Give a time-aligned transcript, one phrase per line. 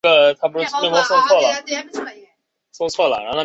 [0.01, 0.01] 该站位于龙岗区龙岗街道龙岗
[2.89, 3.37] 社区。